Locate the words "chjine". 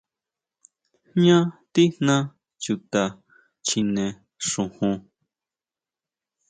3.65-4.05